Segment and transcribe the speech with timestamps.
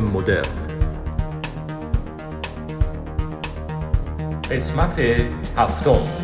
[0.00, 0.44] مدرن.
[4.50, 5.00] قسمت
[5.56, 6.21] هفتم.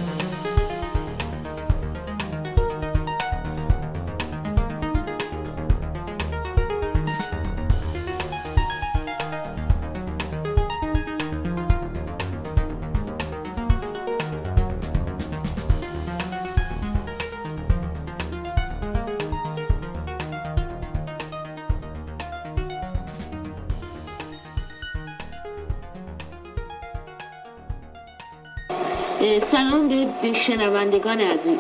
[30.99, 31.59] شنوندگان عزیز.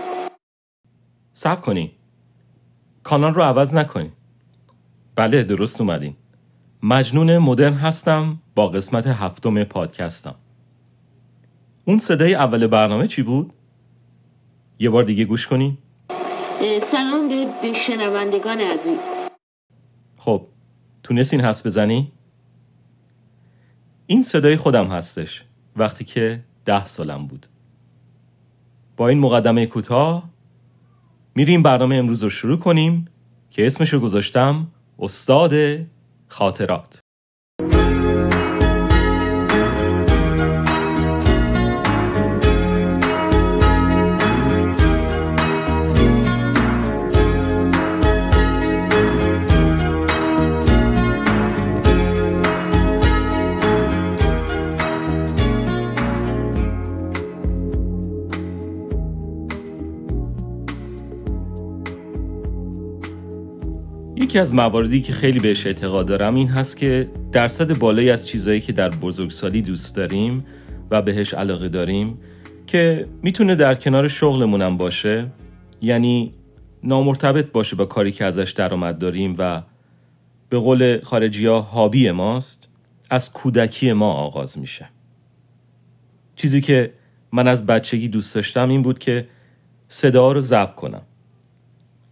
[1.32, 1.90] سب کنین.
[3.02, 4.12] کانال رو عوض نکنین.
[5.14, 6.16] بله درست اومدین.
[6.82, 10.34] مجنون مدرن هستم با قسمت هفتم پادکستم.
[11.84, 13.52] اون صدای اول برنامه چی بود؟
[14.78, 15.78] یه بار دیگه گوش کنین.
[16.90, 17.28] سلام
[17.62, 18.98] به شنوندگان عزیز.
[20.16, 20.46] خب
[21.02, 22.12] تونستین حس بزنی؟
[24.06, 25.44] این صدای خودم هستش
[25.76, 27.46] وقتی که ده سالم بود.
[28.98, 30.28] با این مقدمه کوتاه
[31.34, 33.08] میریم برنامه امروز رو شروع کنیم
[33.50, 34.66] که اسمش رو گذاشتم
[34.98, 35.54] استاد
[36.28, 36.98] خاطرات.
[64.38, 68.60] یکی از مواردی که خیلی بهش اعتقاد دارم این هست که درصد بالایی از چیزهایی
[68.60, 70.44] که در بزرگسالی دوست داریم
[70.90, 72.18] و بهش علاقه داریم
[72.66, 75.26] که می‌تونه در کنار شغلمونم باشه
[75.80, 76.34] یعنی
[76.82, 79.62] نامرتبط باشه با کاری که ازش درآمد داریم و
[80.48, 82.68] به قول خارجی ها هابی ماست
[83.10, 84.88] از کودکی ما آغاز میشه.
[86.36, 86.92] چیزی که
[87.32, 89.28] من از بچگی دوست داشتم این بود که
[89.88, 91.02] صدا رو ضبط کنم.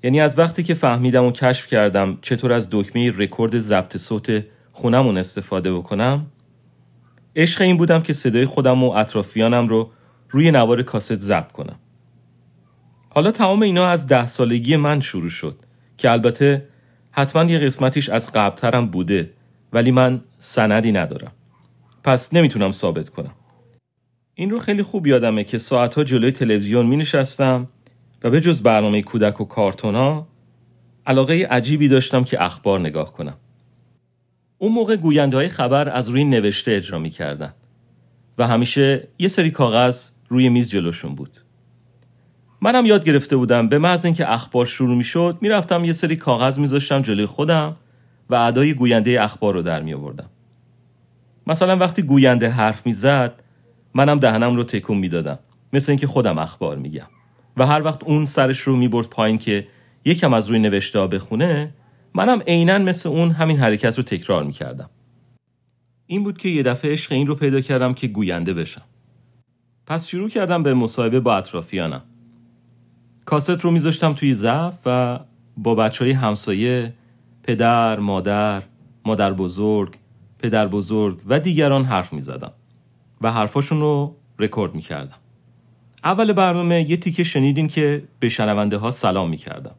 [0.07, 5.19] یعنی از وقتی که فهمیدم و کشف کردم چطور از دکمه رکورد ضبط صوت خونمون
[5.19, 6.27] استفاده بکنم
[7.37, 9.91] عشق این بودم که صدای خودم و اطرافیانم رو
[10.31, 11.79] روی نوار کاست ضبط کنم.
[13.09, 15.59] حالا تمام اینا از ده سالگی من شروع شد
[15.97, 16.69] که البته
[17.11, 19.31] حتما یه قسمتیش از قبلترم بوده
[19.73, 21.33] ولی من سندی ندارم.
[22.05, 23.33] پس نمی‌تونم ثابت کنم.
[24.35, 27.69] این رو خیلی خوب یادمه که ساعتها جلوی تلویزیون می نشستم
[28.31, 30.27] به جز برنامه کودک و کارتونا
[31.07, 33.37] علاقه عجیبی داشتم که اخبار نگاه کنم.
[34.59, 37.55] اون موقع گوینده های خبر از روی نوشته اجرا می کردن
[38.39, 41.41] و همیشه یه سری کاغذ روی میز جلوشون بود.
[42.61, 46.17] منم یاد گرفته بودم به محض اینکه اخبار شروع می شد می رفتم یه سری
[46.17, 47.77] کاغذ میذاشتم جلوی خودم
[48.31, 50.31] و ادای گوینده اخبار رو در می آوردم.
[51.47, 53.43] مثلا وقتی گوینده حرف می‌زد
[53.95, 55.39] منم دهنم رو تکون می‌دادم
[55.73, 57.07] مثل اینکه خودم اخبار میگم.
[57.57, 59.67] و هر وقت اون سرش رو می‌برد پایین که
[60.05, 61.75] یکم از روی نوشته بخونه
[62.15, 64.91] منم عینا مثل اون همین حرکت رو تکرار می‌کردم.
[66.07, 68.83] این بود که یه دفعه عشق این رو پیدا کردم که گوینده بشم.
[69.87, 72.03] پس شروع کردم به مصاحبه با اطرافیانم.
[73.25, 75.21] کاست رو میذاشتم توی ضعف و
[75.57, 76.93] با بچه های همسایه
[77.43, 78.63] پدر، مادر،
[79.05, 79.95] مادر بزرگ،
[80.39, 82.53] پدر بزرگ و دیگران حرف می‌زدم
[83.21, 85.19] و حرفاشون رو رکورد می‌کردم.
[86.07, 89.75] اول برنامه یه تیکه شنیدین که به شنونده ها سلام می‌کردم.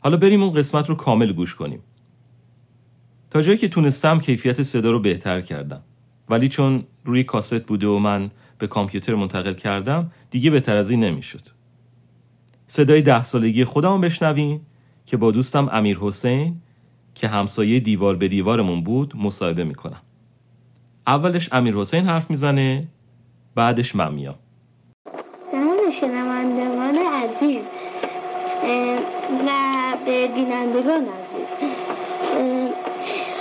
[0.00, 1.80] حالا بریم اون قسمت رو کامل گوش کنیم.
[3.30, 5.82] تا جایی که تونستم کیفیت صدا رو بهتر کردم.
[6.28, 11.04] ولی چون روی کاست بوده و من به کامپیوتر منتقل کردم دیگه بهتر از این
[11.04, 11.42] نمی‌شد.
[12.66, 14.60] صدای ده سالگی خودم بشنوین
[15.06, 16.60] که با دوستم امیر حسین
[17.14, 20.02] که همسایه دیوار به دیوارمون بود مصاحبه می‌کنم.
[21.06, 22.88] اولش امیر حسین حرف می‌زنه
[23.54, 24.34] بعدش من میام.
[26.00, 27.62] شنوندگان عزیز
[29.46, 29.50] و
[30.06, 31.48] به بینندگان عزیز.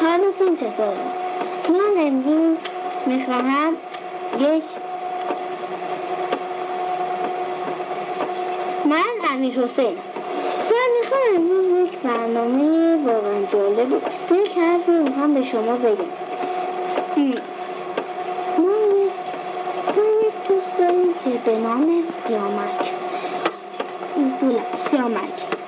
[0.02, 2.58] حالتون چطور است من امروز
[3.06, 3.74] می‌خواهم
[4.40, 4.64] یک
[8.86, 9.98] من امیر حسین.
[10.72, 13.92] من می‌خوام امروز یک برنامه واقعا جالب
[14.32, 16.24] یک حرفی می‌خوام به شما بگم.
[21.24, 22.94] که به نام سیامک.
[24.90, 25.63] سیامک.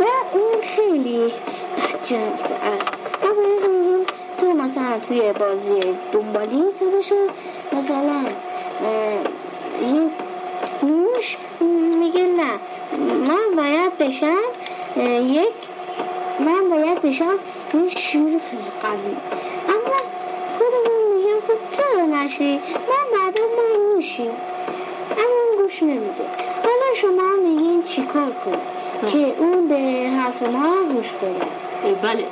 [0.00, 1.32] و اون خیلی
[2.04, 2.90] جنس است.
[3.22, 4.06] ما باید
[4.40, 6.62] تو مثلا توی بازی دنبالی
[7.02, 7.30] شد.
[7.78, 8.24] مثلا
[10.82, 11.36] موش
[12.00, 12.58] میگه نه
[13.28, 14.38] من باید بشم
[15.20, 15.54] یک
[16.40, 17.38] من باید بشم
[17.72, 19.16] این شور خیلی قوی
[19.68, 19.96] اما
[20.58, 24.30] خودمون میگم خب چرا نشی؟ من بعدا من میشیم
[25.10, 26.24] اما گوش نمیده.
[26.62, 28.75] حالا شما میگین چیکار کن
[29.12, 31.06] که اون به حرف ما گوش
[31.84, 32.24] اه، بله.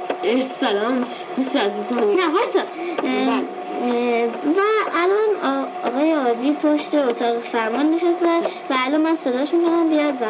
[0.61, 1.07] سلام.
[1.37, 1.97] دوست عزیزم.
[1.99, 2.61] نه وایسا.
[3.05, 3.43] اه،
[4.27, 4.61] و
[5.03, 5.31] الان
[5.85, 8.39] آقای عادی پشت اتاق فرمان نشسته
[8.71, 10.27] و الان من صداش می‌کنم بیاد و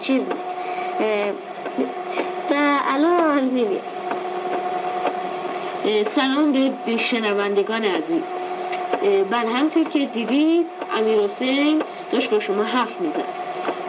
[0.00, 0.22] چیز
[2.50, 2.54] و
[2.94, 3.50] الان
[5.84, 6.52] اه، سلام
[6.86, 8.22] به شنوندگان عزیز.
[9.30, 10.66] بله همطور که دیدید
[10.98, 11.82] امیر حسین
[12.12, 13.41] داشت با شما حرف می‌زد.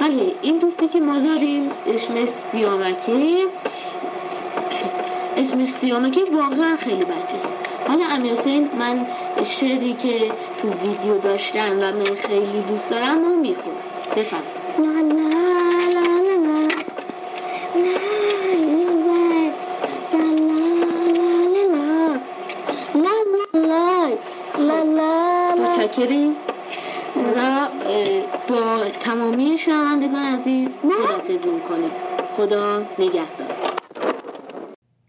[0.04, 3.46] بله این دوستی که ما داریم اسمش سیامکه
[5.38, 7.48] اسمش سیامکه واقعا خیلی بچه‌ست
[7.88, 8.34] حالا امیر
[8.80, 9.06] من
[9.60, 13.76] شعری که تو ویدیو داشتم و من خیلی دوست دارم و می‌خونم
[14.18, 14.44] بفرم
[24.58, 26.43] لا
[29.24, 30.70] تمامی شنوندگان عزیز.
[30.82, 31.90] خدافزی می‌کنیم.
[32.38, 33.48] خدا نگهدار.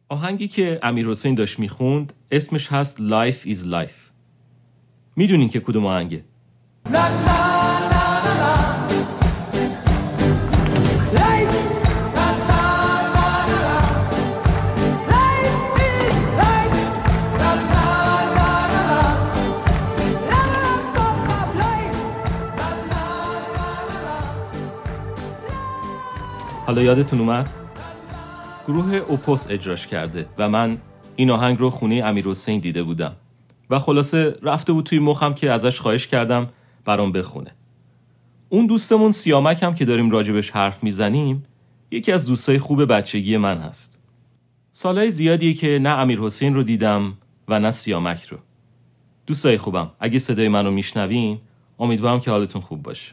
[0.08, 4.12] آهنگی که امیر حسین داشت می‌خوند اسمش هست Life is Life.
[5.16, 6.25] می‌دونین که کدوم آهنگه.
[26.66, 27.50] حالا یادتون اومد؟
[28.66, 30.78] گروه اوپوس اجراش کرده و من
[31.16, 33.16] این آهنگ رو خونه امیر حسین دیده بودم
[33.70, 36.49] و خلاصه رفته بود توی مخم که ازش خواهش کردم
[36.84, 37.50] برام بخونه.
[38.49, 41.44] اون دوستمون سیامک هم که داریم راجبش حرف می‌زنیم
[41.90, 43.99] یکی از دوستای خوب بچگی من هست.
[44.72, 47.14] سالهای زیادیه که نه امیر حسین رو دیدم
[47.49, 48.38] و نه سیامک رو.
[49.26, 49.90] دوستای خوبم.
[50.00, 51.38] اگه صدای منو میشنوین
[51.78, 53.12] امیدوارم که حالتون خوب باشه.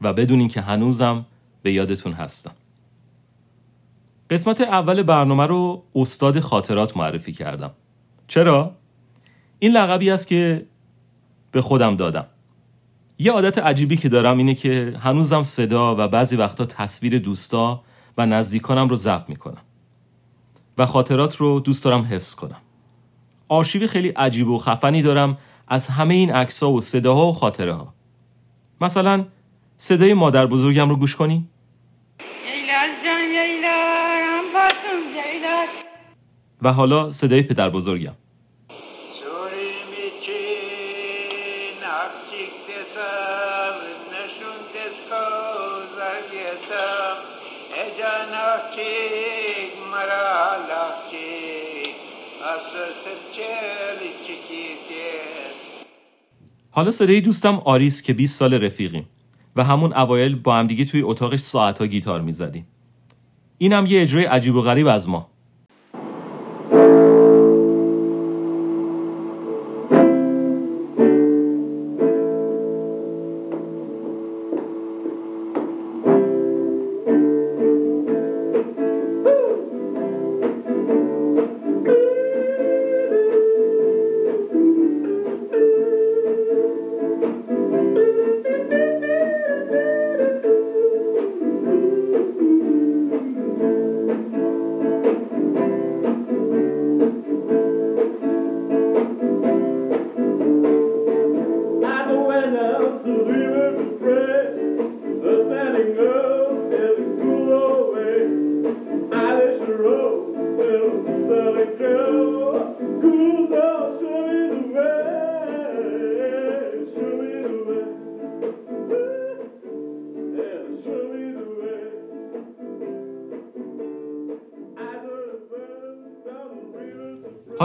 [0.00, 1.26] و بدونین که هنوزم
[1.62, 2.52] به یادتون هستم.
[4.30, 7.70] قسمت اول برنامه رو استاد خاطرات معرفی کردم.
[8.26, 8.74] چرا؟
[9.58, 10.66] این لقبی است که
[11.52, 12.26] به خودم دادم.
[13.18, 17.82] یه عادت عجیبی که دارم اینه که هنوزم صدا و بعضی وقتا تصویر دوستا
[18.18, 19.62] و نزدیکانم رو ضبط می‌کنم
[20.78, 22.60] و خاطرات رو دوست دارم حفظ کنم.
[23.48, 25.38] آرشیوی خیلی عجیب و خفنی دارم
[25.68, 27.94] از همه این عکس‌ها و صداها و خاطره ها
[28.80, 29.24] مثلا
[29.76, 31.48] صدای مادر بزرگم رو گوش کنی؟
[36.62, 38.14] و حالا صدای پدر بزرگم.
[56.70, 59.08] حالا صدای دوستم آریس که 20 سال رفیقیم
[59.56, 62.66] و همون اوایل با همدیگه توی اتاقش ساعتها گیتار می‌زدیم.
[63.58, 65.30] اینم یه اجرای عجیب و غریب از ما.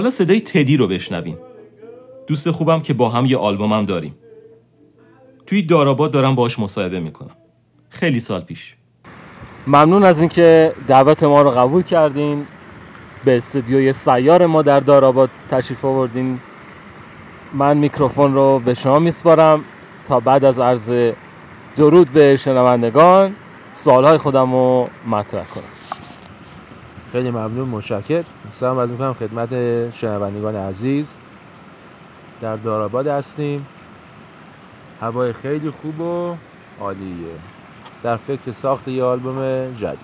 [0.03, 1.37] حالا صدای تدی رو بشنویم.
[2.27, 4.15] دوست خوبم که با هم یه آلبومم داریم.
[5.45, 7.35] توی داراباد دارم باش مصاحبه می‌کنم.
[7.89, 8.75] خیلی سال پیش.
[9.67, 12.47] ممنون از اینکه دعوت ما رو قبول کردین.
[13.25, 16.39] به استودیوی سیار ما در داراباد تشریف آوردین.
[17.53, 19.63] من میکروفون رو به شما میسپارم.
[20.07, 21.13] تا بعد از عرض
[21.77, 23.35] درود به شنوندگان
[23.73, 25.82] سوالهای خودم رو مطرح کنم.
[27.13, 29.49] خیلی ممنون متشکر سلام از می‌کنم خدمت
[29.95, 31.17] شنوندگان عزیز.
[32.41, 33.65] در داراباد هستیم.
[35.01, 36.35] هوای خیلی خوب و
[36.79, 37.35] عالیه.
[38.03, 39.99] در فکر ساخت یه آلبوم جدید.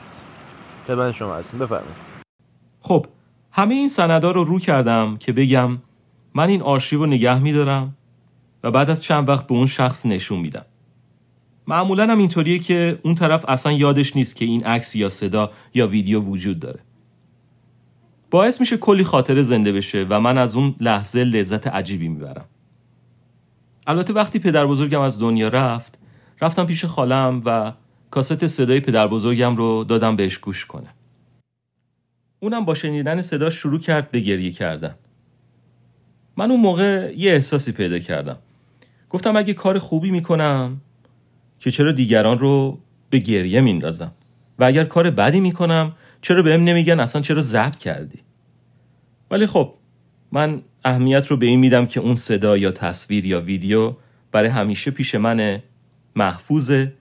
[0.88, 1.60] خدمت شما هستیم.
[1.60, 1.96] بفرمایید.
[2.80, 3.06] خب
[3.52, 5.78] همه این سندا رو رو کردم که بگم
[6.34, 7.98] من این آرشیو رو نگه میدارم
[8.64, 10.66] و بعد از چند وقت به اون شخص نشون میدم.
[11.68, 15.88] معمولا هم اینطوریه که اون طرف اصلا یادش نیست که این عکس یا صدا یا
[15.88, 16.80] ویدیو وجود داره.
[18.32, 22.46] باعث میشه کلی خاطره زنده بشه و من از اون لحظه لذت عجیبی می‌برم.
[23.88, 25.98] البته وقتی پدر بزرگم از دنیا رفت
[26.42, 27.74] رفتم پیش خالم و
[28.12, 30.88] کاست صدای پدر بزرگم رو دادم بهش گوش کنه.
[32.40, 34.96] اونم با شنیدن صدا شروع کرد به گریه کردن.
[36.38, 38.38] من اون موقع یه احساسی پیدا کردم.
[39.10, 40.82] گفتم اگه کار خوبی می‌کنم
[41.60, 44.12] که چرا دیگران رو به گریه میندازم؟
[44.60, 45.92] و اگر کار بدی می‌کنم
[46.22, 48.20] چرا بهم نمیگن اصلا چرا ضبط کردی
[49.32, 49.74] ولی خب
[50.32, 53.94] من اهمیت رو به این میدم که اون صدا یا تصویر یا ویدیو
[54.32, 55.64] برای همیشه پیش منه
[56.16, 56.94] محفوظه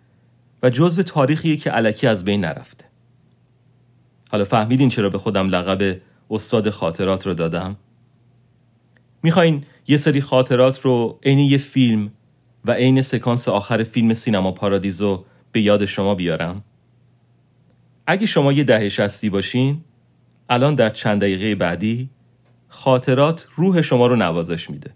[0.63, 2.85] و جزو تاریخیه که علکی از بین نرفته
[4.31, 7.77] حالا فهمیدین چرا به خودم لقب استاد خاطرات رو دادم؟
[9.23, 12.13] می‌خواین یه سری خاطرات رو عین یه فیلم
[12.65, 16.65] و عین سکانس آخر فیلم سینما پارادیزو به یاد شما بیارم؟
[18.11, 19.85] اگه شما یه دهه شستی باشین
[20.49, 22.11] الان در چند دقیقه بعدی
[22.69, 24.91] خاطرات روح شما رو نوازش میده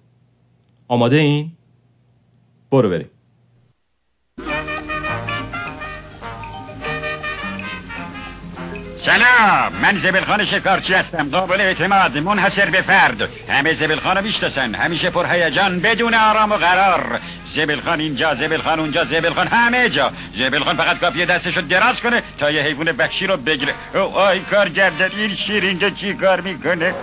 [0.88, 1.52] آماده این؟
[2.71, 3.09] برو بریم
[9.04, 11.30] سلام من زبلخان شکارچی هستم.
[11.30, 13.28] قابل اعتماد منحصر به فرد.
[13.49, 14.75] همه زبلخان رو می‌شناسن.
[14.75, 17.21] همیشه پر هیجان بدون آرام و قرار.
[17.54, 20.11] زبلخان اینجا زبلخان اونجا زبلخان همه جا.
[20.38, 23.75] زبلخان فقط کافیه دستشو دراز کنه تا یه حیوان وحشی رو بگیره.
[23.94, 26.94] او آی کارگردان این شیر اینجا چی کار می‌کنه؟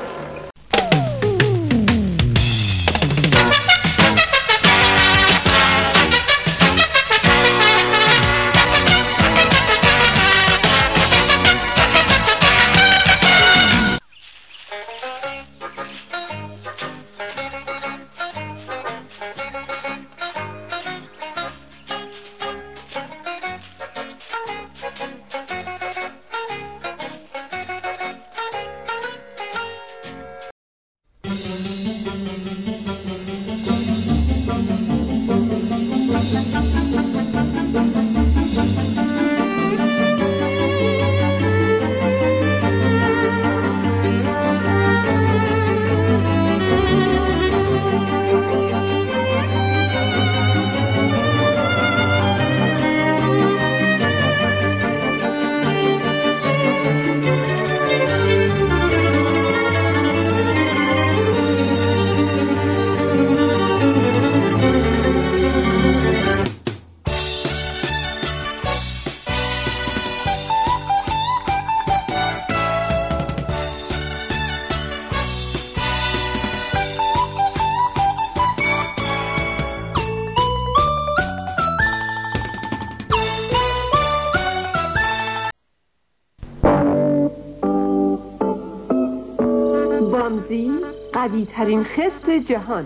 [91.69, 92.85] قوی ترین خس جهان.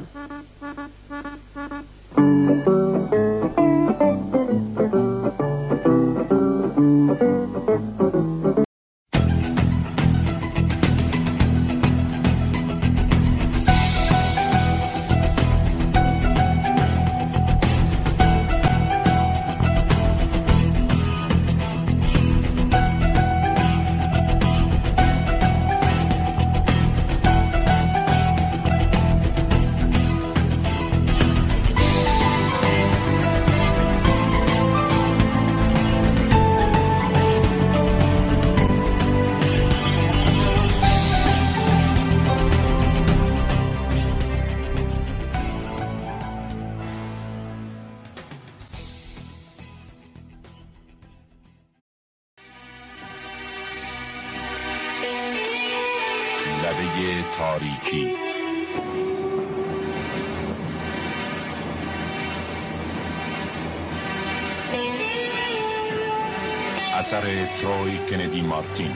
[67.56, 68.92] Troy Kennedy Martin.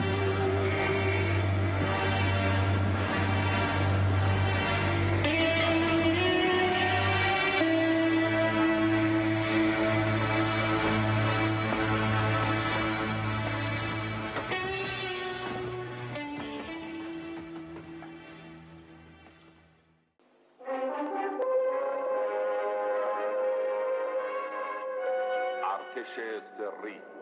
[25.62, 27.17] Arteche Serri.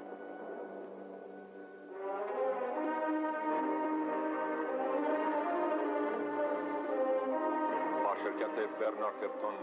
[8.78, 9.56] Bernard Terton,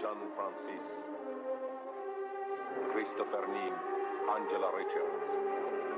[0.00, 0.84] John Francis,
[2.92, 3.76] Christopher Neal,
[4.36, 5.89] Angela Richards.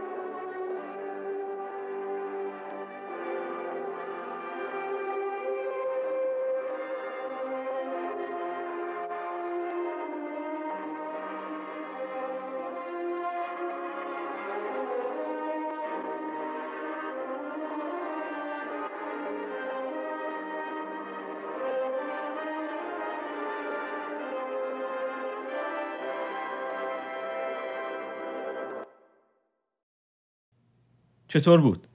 [31.32, 31.86] چطور بود؟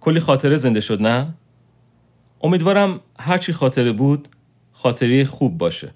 [0.00, 1.34] کلی خاطره زنده شد نه؟
[2.42, 4.28] امیدوارم هرچی خاطره بود
[4.72, 5.94] خاطره خوب باشه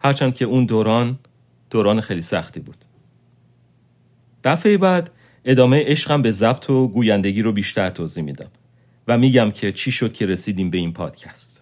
[0.00, 1.18] هرچند که اون دوران
[1.70, 2.84] دوران خیلی سختی بود
[4.44, 5.10] دفعه بعد
[5.44, 8.50] ادامه عشقم به ضبط و گویندگی رو بیشتر توضیح میدم
[9.08, 11.55] و میگم که چی شد که رسیدیم به این پادکست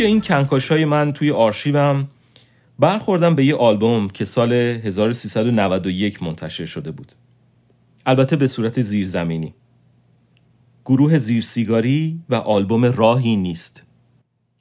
[0.00, 2.08] توی این کنکاش های من توی آرشیوم
[2.78, 7.12] برخوردم به یه آلبوم که سال 1391 منتشر شده بود.
[8.06, 9.54] البته به صورت زیرزمینی.
[10.84, 13.86] گروه زیر سیگاری و آلبوم راهی نیست.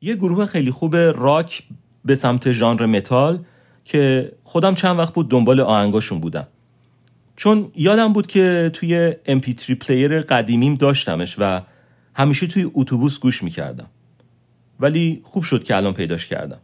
[0.02, 1.64] یه گروه خیلی خوب راک
[2.06, 3.44] به سمت ژانر متال
[3.86, 6.48] که خودم چند وقت بود دنبال آهنگاشون بودم.
[7.36, 11.62] چون یادم بود که توی MP3 player قدیمیم داشتمش و
[12.14, 13.90] همیشه توی اتوبوس گوش می‌کردم.
[14.80, 16.60] ولی خوب شد که الان پیداش کردم.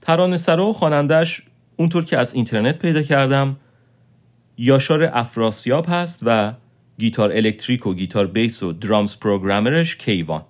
[0.00, 1.42] ترانه سرا و خوانندش
[1.76, 3.56] اونطور که از اینترنت پیدا کردم
[4.56, 6.52] یاشار افراسیاب هست و
[6.98, 10.42] گیتار الکتریک و گیتار بیس و درامز پروگرامرش کیوان.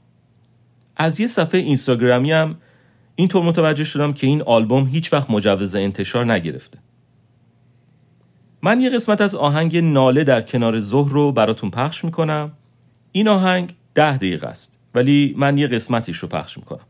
[0.96, 2.56] از یه صفحه اینستاگرامی هم
[3.16, 6.78] اینطور متوجه شدم که این آلبوم هیچ وقت مجوز انتشار نگرفته.
[8.62, 12.52] من یه قسمت از آهنگ ناله در کنار ظهر رو براتون پخش می‌کنم.
[13.12, 14.78] این آهنگ ده دقیقه است.
[14.96, 16.86] ولی من یه قسمتیش رو پخش می‌کنم.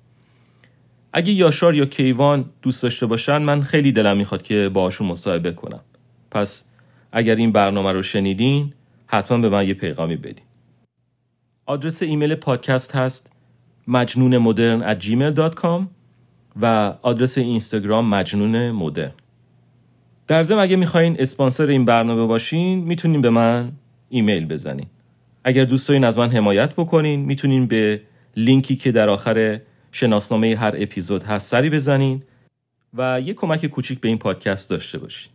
[1.12, 5.80] اگه یاشار یا کیوان دوست داشته باشن من خیلی دلم می‌خواد که باهاشون مصاحبه کنم.
[6.30, 6.64] پس
[7.12, 8.72] اگر این برنامه رو شنیدین
[9.06, 10.44] حتما به من یه پیغامی بدین.
[11.66, 13.32] آدرس ایمیل پادکست هست
[13.88, 14.82] مجنون مدرن
[16.62, 19.12] و آدرس اینستاگرام مجنون مدرن.
[20.26, 23.72] در ضمن اگه می‌خواین اسپانسر این برنامه باشین می‌تونین به من
[24.08, 24.86] ایمیل بزنین.
[25.48, 28.00] اگر دوست دارین از من حمایت بکنین می‌تونین به
[28.37, 29.61] لینکی که در آخر
[29.92, 32.22] شناسنامه هر اپیزود هست سری بزنین
[32.94, 35.32] و یه کمک کوچیک به این پادکست داشته باشین.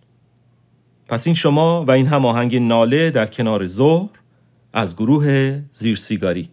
[1.07, 4.09] پس این شما و این هم آهنگ ناله در کنار ظهر
[4.73, 6.49] از گروه زیر سیگاری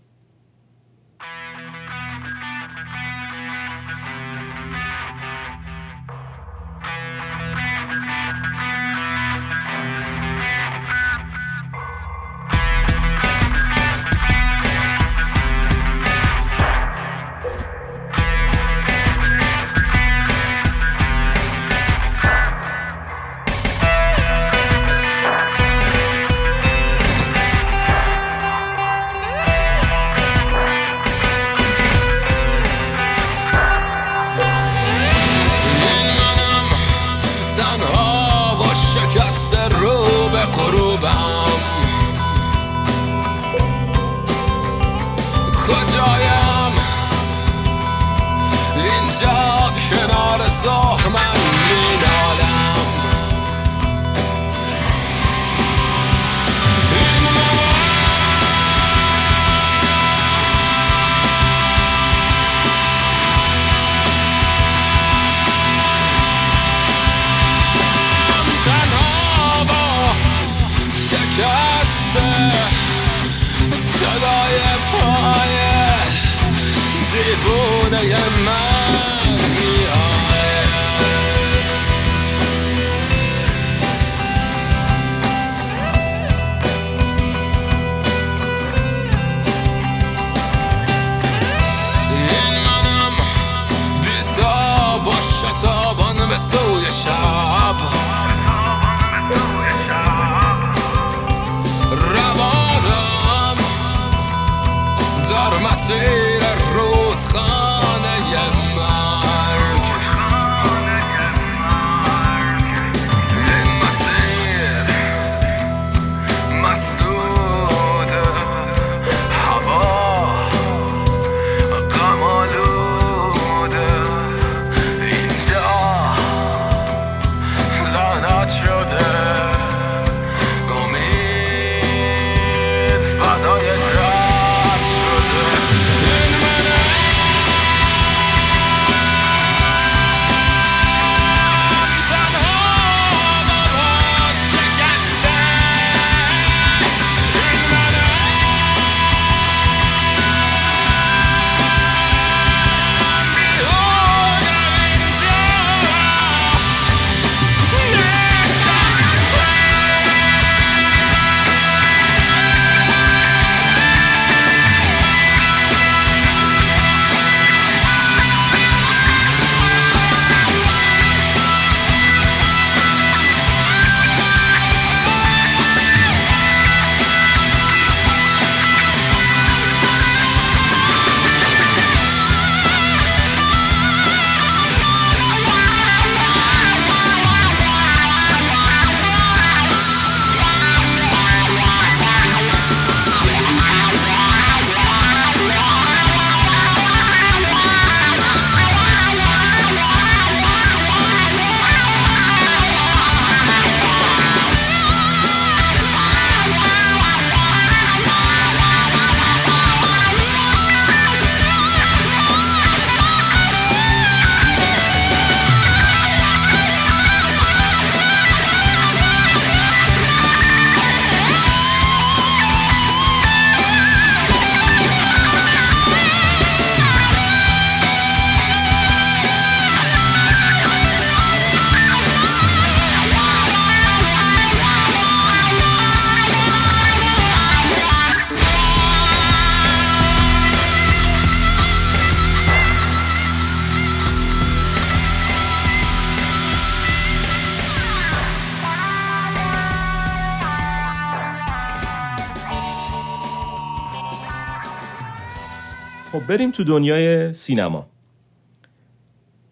[256.29, 257.88] بریم تو دنیای سینما.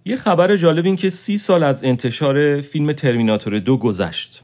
[0.05, 4.43] یه خبر جالب این که سی سال از انتشار فیلم ترمیناتور دو گذشت.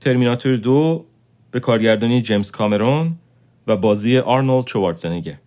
[0.00, 1.04] ترمیناتور دو
[1.50, 3.16] به کارگردانی جیمز کامرون
[3.66, 5.38] و بازی آرنولد شوارزنگر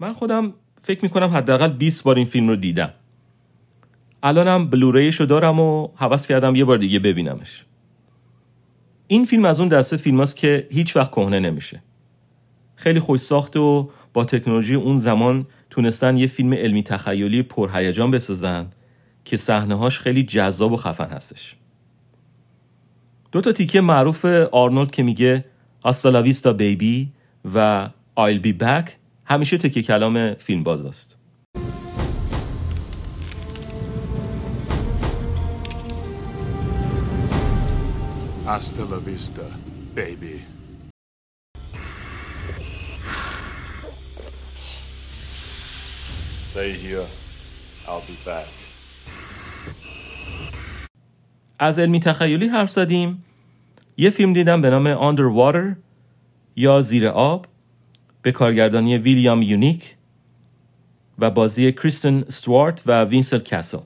[0.00, 2.92] من خودم فکر می‌کنم حداقل 20 بار این فیلم رو دیدم.
[4.22, 7.64] الانم بلوریشو دارم و حوض کردم یه بار دیگه ببینمش.
[9.06, 11.82] این فیلم از اون دسته فیلم که هیچ وقت کهنه نمیشه.
[12.80, 18.66] خیلی خوش ساخته و با تکنولوژی اون زمان تونستن یه فیلم علمی تخیلی پرهیجان بسازن
[19.24, 21.56] که صحنه‌هاش خیلی جذاب و خفن هستش
[23.32, 25.44] دو تا تیکه معروف آرنولد که میگه
[25.82, 27.12] آستا ویستا بیبی
[27.54, 31.16] و آیل بی بک همیشه تکه کلام فیلم باز است
[38.56, 39.46] Hasta la vista,
[39.94, 40.49] baby.
[46.50, 47.06] Stay here.
[47.86, 48.48] I'll be back.
[51.58, 53.24] از علمی تخیلی حرف زدیم
[53.96, 55.76] یه فیلم دیدم به نام Underwater
[56.56, 57.46] یا زیر آب
[58.22, 59.96] به کارگردانی ویلیام یوبنک
[61.18, 63.78] و بازی کریستن استوارت و وینسنت کسل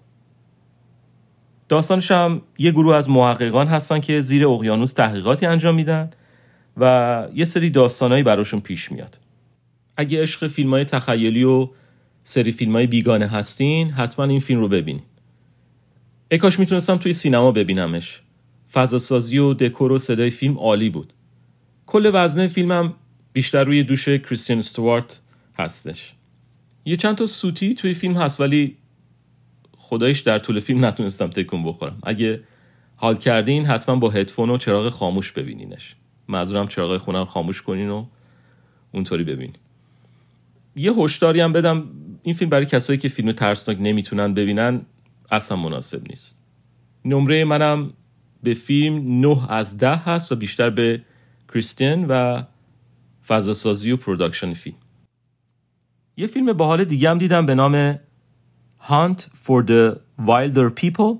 [1.68, 6.10] داستانش هم یه گروه از محققان هستن که زیر اقیانوس تحقیقاتی انجام میدن
[6.76, 9.18] و یه سری داستانایی براشون پیش میاد
[9.96, 11.68] اگه عشق فیلم های تخیلی و
[12.24, 15.02] سری فیلم های بیگانه هستین حتما این فیلم رو ببینین.
[16.30, 18.20] ای کاش می‌تونستم توی سینما ببینمش.
[18.72, 21.12] فضا سازی و دکور و صدای فیلم عالی بود.
[21.86, 22.94] کل وزنه فیلمم
[23.32, 25.20] بیشتر روی دوش کریستین استوارت
[25.58, 26.14] هستش.
[26.84, 28.76] یه چند تا سوتی توی فیلم هست ولی
[29.76, 31.98] خدایش در طول فیلم نتونستم تکون بخورم.
[32.02, 32.40] اگه
[32.96, 35.96] حال کردین حتما با هدفون و چراغ خاموش ببینینش.
[36.28, 38.06] منظورم چراغ خونه رو خاموش کنین و
[38.92, 39.56] اونطوری ببینین
[40.76, 41.84] یه هشداری هم بدم
[42.24, 44.80] این فیلم برای کسایی که فیلم ترسناک نمی‌تونن ببینن
[45.30, 46.38] اصلا مناسب نیست.
[47.04, 47.90] نمره منم
[48.42, 51.02] به فیلم 9 از 10 هست و بیشتر به
[51.54, 52.42] کریستین و
[53.26, 54.76] فضاسازی و production فیلم.
[56.16, 57.98] یه فیلم باحال دیگه هم دیدم به نام
[58.88, 61.18] Hunt for the Wilder People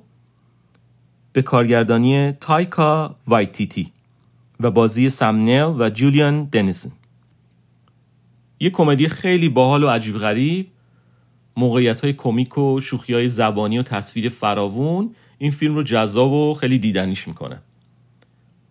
[1.32, 3.92] به کارگردانی تایکا وایتیتی
[4.60, 6.92] و بازی سم نیل و جولیان دنیسن
[8.60, 10.73] یه کمدی خیلی باحال و عجیب غریب
[11.56, 16.54] موقعیت های کمیک و شوخی های زبانی و تصویر فراوون این فیلم رو جذاب و
[16.54, 17.62] خیلی دیدنیش می‌کنه.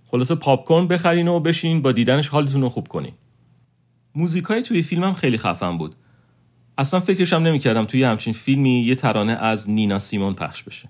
[0.06, 3.14] خلاصه پاپ بخرین و بشین با دیدنش حالتون رو خوب کنین.
[4.16, 5.96] موزیک های توی فیلمم خیلی خفن بود.
[6.78, 10.90] اصلا فکرشم نمی‌کردم توی همچین فیلمی یه ترانه از نینا سیمون پخش بشه.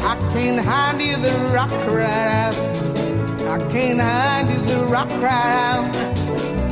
[0.00, 2.56] I can't hide you, the rock cried out.
[3.48, 5.96] I can't hide you, the rock cried out.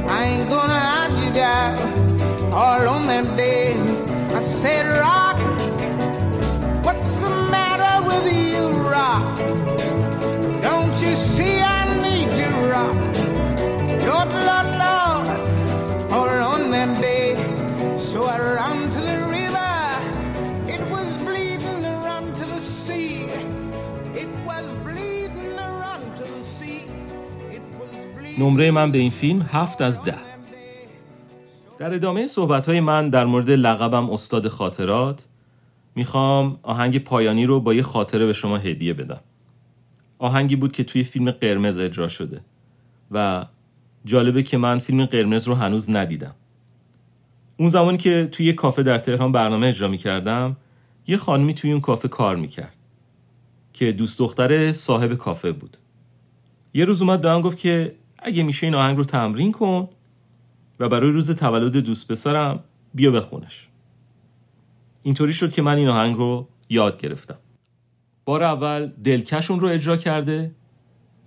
[0.09, 3.75] I ain't gonna hide you down all on that day.
[4.35, 5.39] I said, Rock,
[6.85, 9.39] what's the matter with you, Rock?
[10.63, 12.95] Don't you see I need you, Rock?
[14.09, 14.74] Lord, Lord,
[28.39, 30.15] نمره من به این فیلم هفت از ده.
[31.79, 35.27] در ادامه صحبت های من در مورد لقبم استاد خاطرات
[35.95, 39.21] می‌خوام آهنگ پایانی رو با یه خاطره به شما هدیه بدم.
[40.19, 42.41] آهنگی بود که توی فیلم قرمز اجرا شده
[43.11, 43.47] و
[44.05, 46.35] جالبه که من فیلم قرمز رو هنوز ندیدم.
[47.57, 50.57] اون زمانی که توی یه کافه در تهران برنامه اجرا می‌کردم
[51.07, 52.77] یه خانمی توی اون کافه کار می‌کرد
[53.73, 55.77] که دوست دختر صاحب کافه بود.
[56.75, 57.95] یه روز اومد به گفت که
[58.25, 59.89] اگه میشه این آهنگ رو تمرین کن
[60.81, 63.69] و برای روز تولد دوست پسرم بیا بخونش.
[65.03, 67.39] اینطوری شد که من این آهنگ رو یاد گرفتم.
[68.25, 70.55] بار اول دلکشون رو اجرا کرده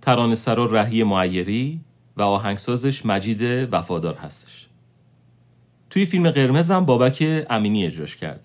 [0.02, 1.80] ترانه سرا رهی معیری
[2.16, 4.68] و آهنگسازش مجید وفادار هستش.
[5.90, 8.44] توی فیلم قرمزم بابک امینی اجراش کرده.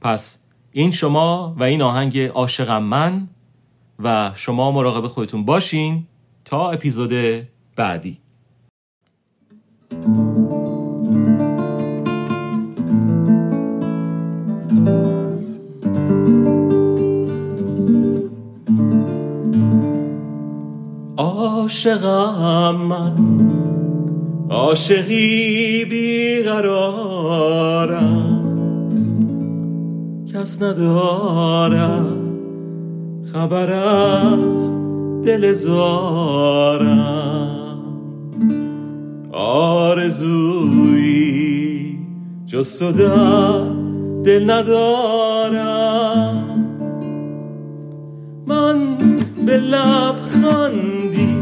[0.00, 3.28] پس این شما و این آهنگ عاشقم من
[3.98, 6.06] و شما مراقب خودتون باشین.
[6.50, 7.12] تا اپیزود
[7.76, 8.18] بعدی.
[21.16, 23.50] عاشقم من
[24.50, 26.80] عاشقی بیقرارم.
[30.34, 32.06] کس ندارم
[33.32, 34.79] خبر از
[35.24, 37.00] دل زارم.
[39.32, 41.10] آرزویی
[42.46, 43.60] جز تو در
[44.24, 46.36] دل ندارم.
[48.46, 48.96] من
[49.46, 51.36] به لبخندی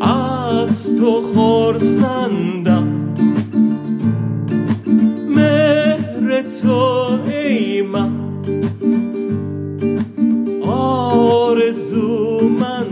[0.00, 2.88] از تو خورسندم.
[5.28, 8.12] مهر تو ای من.
[11.30, 12.88] آرزومندم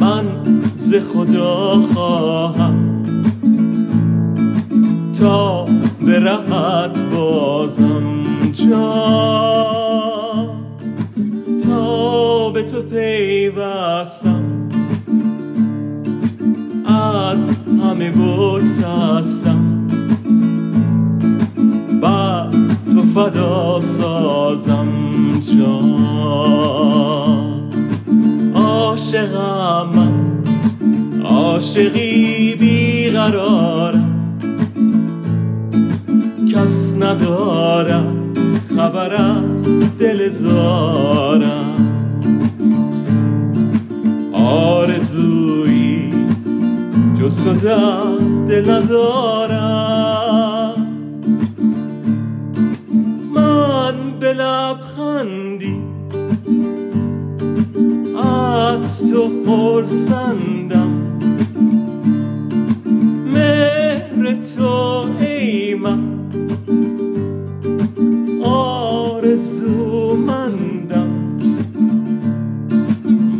[0.00, 0.26] من
[0.74, 3.04] ز خدا خواهم.
[5.20, 5.64] تا
[6.06, 8.22] به رهت بازم
[8.52, 9.08] جا.
[11.64, 14.57] تا به تو پیوستم.
[17.08, 17.50] از
[17.82, 19.86] همه بگسستم.
[22.02, 22.46] با
[22.92, 24.88] تو فدا سازم
[25.58, 25.80] جا
[28.54, 30.12] عاشقم من
[31.24, 34.14] عاشقی بیقرارم
[36.54, 38.32] کس ندارم
[38.76, 39.64] خبر از
[39.98, 41.74] دل زارم.
[44.32, 45.37] آرزویی
[47.28, 47.44] جز
[48.48, 50.06] دل ندارم.
[53.34, 55.76] من به لبخندی
[58.72, 60.90] از تو پرسندم
[63.34, 66.02] مهر تو ای من
[68.44, 69.68] آرزومندم.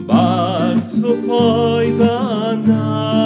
[0.09, 3.18] بر تو پای بندم.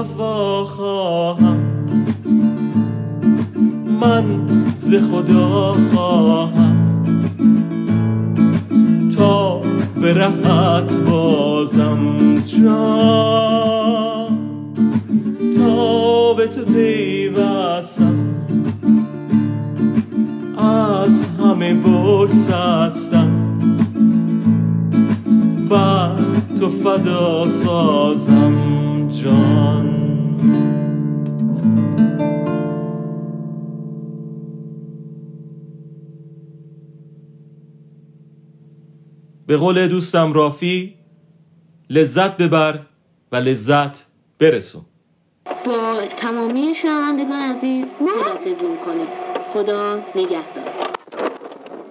[0.00, 1.58] وفا خواهم.
[4.00, 4.24] من
[4.76, 6.76] ز خدا خواهم.
[9.16, 9.60] تا
[10.02, 14.38] به رهت بازم جان.
[15.56, 18.14] تا به تو پیوستم.
[20.58, 23.30] از همه بگسستم
[25.70, 26.12] بر
[26.58, 28.54] تو فدا سازم
[29.08, 29.89] جان.
[39.50, 40.94] به قول دوستم رافی
[41.90, 42.80] لذت ببر
[43.32, 44.06] و لذت
[44.38, 44.82] برسون
[45.66, 49.06] با تمامی شنوندگان عزیز خدافزی می‌کنیم.
[49.52, 50.89] خدا نگهدار.